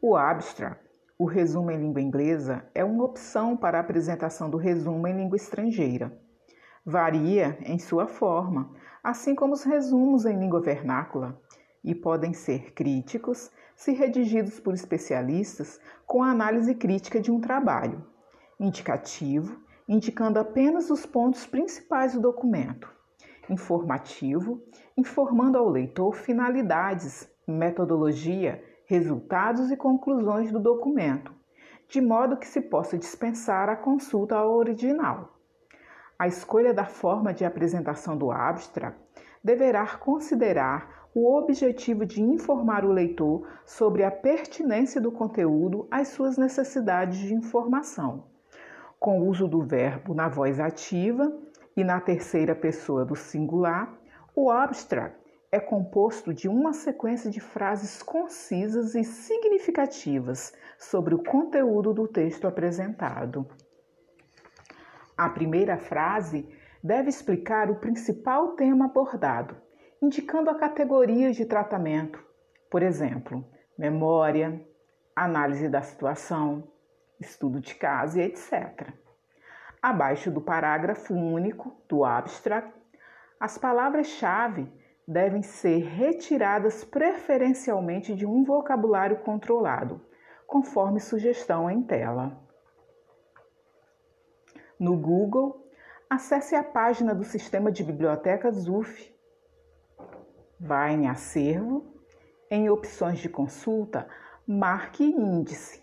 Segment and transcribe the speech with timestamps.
[0.00, 0.84] O abstract,
[1.18, 5.36] o resumo em língua inglesa, é uma opção para a apresentação do resumo em língua
[5.36, 6.12] estrangeira.
[6.84, 8.70] Varia em sua forma,
[9.02, 11.40] assim como os resumos em língua vernácula,
[11.82, 18.04] e podem ser críticos se redigidos por especialistas com a análise crítica de um trabalho,
[18.58, 19.58] indicativo,
[19.88, 22.90] indicando apenas os pontos principais do documento,
[23.48, 24.62] informativo,
[24.96, 31.32] informando ao leitor finalidades, metodologia, resultados e conclusões do documento,
[31.88, 35.38] de modo que se possa dispensar a consulta ao original.
[36.18, 38.98] A escolha da forma de apresentação do abstract
[39.42, 46.36] deverá considerar o objetivo de informar o leitor sobre a pertinência do conteúdo às suas
[46.36, 48.24] necessidades de informação,
[48.98, 51.32] com o uso do verbo na voz ativa
[51.76, 53.92] e na terceira pessoa do singular.
[54.34, 55.23] O abstract
[55.54, 62.48] é composto de uma sequência de frases concisas e significativas sobre o conteúdo do texto
[62.48, 63.46] apresentado.
[65.16, 66.48] A primeira frase
[66.82, 69.56] deve explicar o principal tema abordado,
[70.02, 72.20] indicando a categoria de tratamento,
[72.68, 74.60] por exemplo, memória,
[75.14, 76.66] análise da situação,
[77.20, 78.92] estudo de caso e etc.
[79.80, 82.74] Abaixo do parágrafo único do abstract,
[83.38, 90.00] as palavras-chave devem ser retiradas preferencialmente de um vocabulário controlado,
[90.46, 92.40] conforme sugestão em tela.
[94.78, 95.68] No Google,
[96.08, 99.14] acesse a página do Sistema de Bibliotecas UF.
[100.58, 101.94] Vá em Acervo,
[102.50, 104.08] em Opções de Consulta,
[104.46, 105.82] marque Índice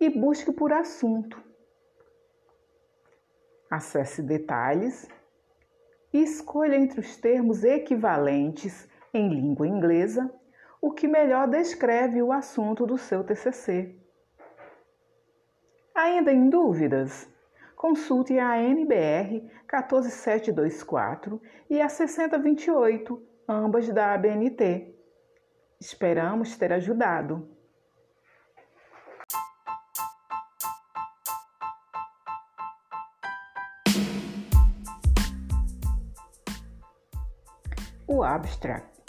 [0.00, 1.42] e busque por assunto.
[3.70, 5.08] Acesse Detalhes
[6.12, 10.32] escolha entre os termos equivalentes em língua inglesa
[10.80, 13.96] o que melhor descreve o assunto do seu TCC.
[15.94, 17.28] Ainda em dúvidas?
[17.78, 21.40] consulte a NBR 14724
[21.70, 24.96] e a 6028, ambas da ABNT.
[25.80, 27.48] Esperamos ter ajudado.
[38.18, 39.00] O abstract,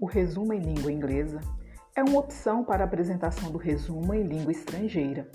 [0.00, 1.42] o resumo em língua inglesa,
[1.94, 5.30] é uma opção para a apresentação do resumo em língua estrangeira.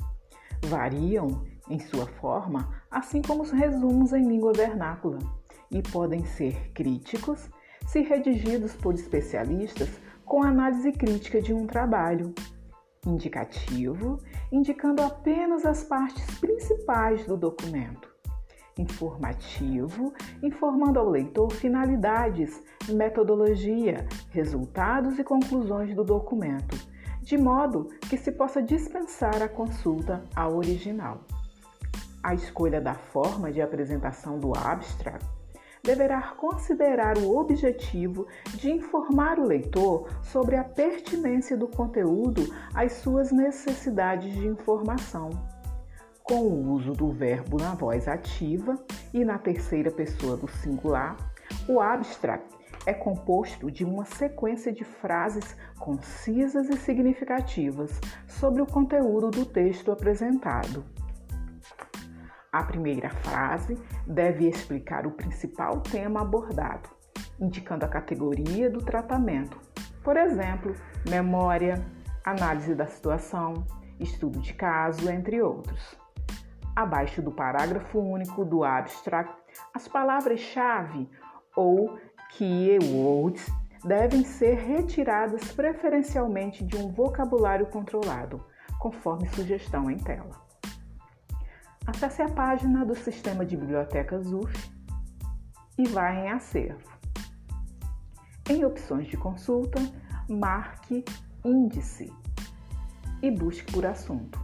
[0.65, 5.19] Variam em sua forma, assim como os resumos em língua vernácula,
[5.69, 7.47] e podem ser críticos
[7.85, 9.87] se redigidos por especialistas
[10.25, 12.33] com análise crítica de um trabalho.
[13.05, 14.17] Indicativo,
[14.51, 18.10] indicando apenas as partes principais do documento.
[18.77, 26.77] Informativo, informando ao leitor finalidades, metodologia, resultados e conclusões do documento,
[27.21, 31.21] de modo que se possa dispensar a consulta ao original.
[32.23, 35.27] A escolha da forma de apresentação do abstract
[35.83, 42.43] deverá considerar o objetivo de informar o leitor sobre a pertinência do conteúdo
[42.73, 45.31] às suas necessidades de informação.
[46.31, 48.81] Com o uso do verbo na voz ativa
[49.13, 51.17] e na terceira pessoa do singular,
[51.67, 52.47] o abstract
[52.85, 57.99] é composto de uma sequência de frases concisas e significativas
[58.29, 60.85] sobre o conteúdo do texto apresentado.
[62.49, 63.77] A primeira frase
[64.07, 66.87] deve explicar o principal tema abordado,
[67.41, 69.59] indicando a categoria do tratamento,
[70.01, 70.73] por exemplo,
[71.09, 71.85] memória,
[72.23, 73.65] análise da situação,
[73.99, 75.99] estudo de caso, entre outros.
[76.81, 79.39] Abaixo do parágrafo único do abstract,
[79.71, 81.07] as palavras-chave
[81.55, 81.99] ou
[82.31, 83.45] keywords
[83.85, 88.43] devem ser retiradas preferencialmente de um vocabulário controlado,
[88.79, 90.31] conforme sugestão em tela.
[91.85, 94.71] Acesse a página do Sistema de Bibliotecas UF
[95.77, 96.89] e vá em Acervo.
[98.49, 99.79] Em Opções de Consulta,
[100.27, 101.05] marque
[101.45, 102.11] Índice
[103.21, 104.43] e busque por assunto.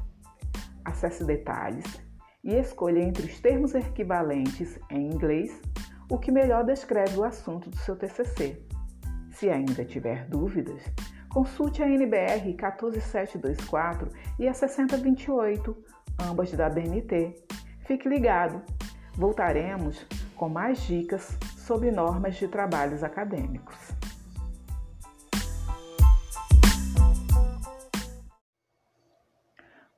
[0.85, 2.06] Acesse detalhes
[2.47, 5.61] e escolha entre os termos equivalentes em inglês
[6.09, 8.65] o que melhor descreve o assunto do seu TCC.
[9.31, 10.81] Se ainda tiver dúvidas,
[11.29, 14.09] consulte a NBR 14724
[14.39, 15.77] e a 6028
[16.21, 17.35] ambas da BNT.
[17.81, 18.61] Fique ligado,
[19.13, 20.07] voltaremos
[20.37, 23.75] com mais dicas sobre normas de trabalhos acadêmicos.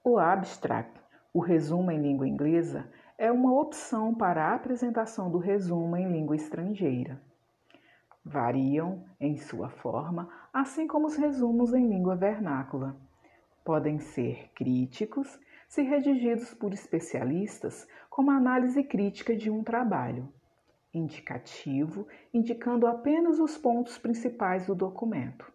[0.03, 0.98] O abstract,
[1.33, 6.35] o resumo em língua inglesa, é uma opção para a apresentação do resumo em língua
[6.35, 7.21] estrangeira.
[8.23, 12.95] Variam em sua forma, assim como os resumos em língua vernácula
[13.69, 20.27] podem ser críticos se redigidos por especialistas, como análise crítica de um trabalho,
[20.91, 25.45] indicativo, indicando apenas os pontos principais do documento,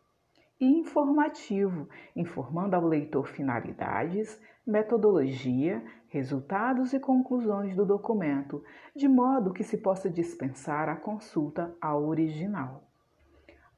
[0.61, 8.63] e informativo, informando ao leitor finalidades, metodologia, resultados e conclusões do documento,
[8.95, 12.85] de modo que se possa dispensar a consulta ao original.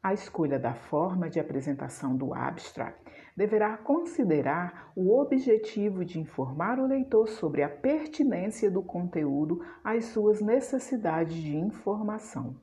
[0.02, 3.02] A escolha da forma de apresentação do abstract
[3.36, 10.40] deverá considerar o objetivo de informar o leitor sobre a pertinência do conteúdo às suas
[10.40, 12.54] necessidades de informação.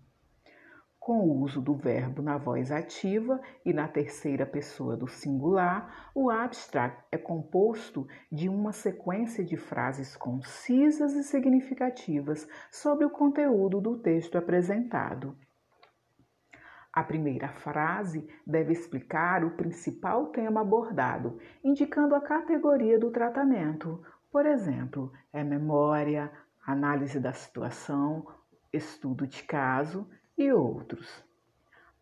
[1.04, 6.30] Com o uso do verbo na voz ativa e na terceira pessoa do singular, o
[6.30, 13.98] abstract é composto de uma sequência de frases concisas e significativas sobre o conteúdo do
[13.98, 15.36] texto apresentado.
[16.94, 24.02] A primeira frase deve explicar o principal tema abordado, indicando a categoria do tratamento.
[24.32, 26.32] Por exemplo, é memória,
[26.66, 28.26] análise da situação,
[28.72, 30.08] estudo de caso
[30.38, 31.24] e outros.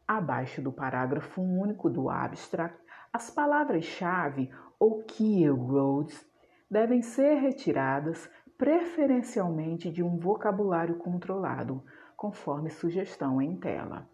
[0.08, 2.80] Abaixo do parágrafo único do abstract,
[3.14, 4.50] as palavras-chave
[4.80, 6.26] ou keywords
[6.70, 11.84] devem ser retiradas preferencialmente de um vocabulário controlado,
[12.16, 14.08] conforme sugestão em tela.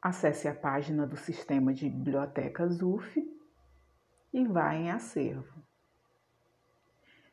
[0.00, 3.22] Acesse a página do Sistema de Bibliotecas UF
[4.32, 5.62] e vá em Acervo.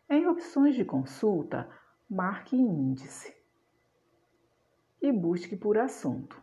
[0.09, 1.69] Em opções de consulta,
[2.09, 3.38] marque Índice
[5.01, 6.41] e busque por assunto.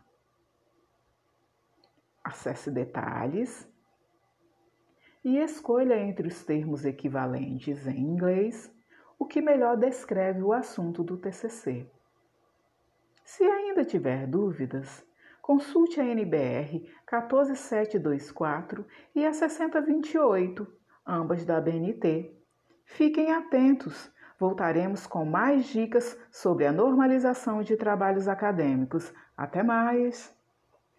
[2.22, 3.68] Acesse Detalhes
[5.24, 8.72] e escolha entre os termos equivalentes em inglês
[9.18, 11.90] o que melhor descreve o assunto do TCC.
[13.24, 15.06] Se ainda tiver dúvidas,
[15.46, 20.66] Consulte a NBR 14724 e a 6028,
[21.06, 22.34] ambas da BNT.
[22.84, 29.12] Fiquem atentos, voltaremos com mais dicas sobre a normalização de trabalhos acadêmicos.
[29.36, 30.35] Até mais!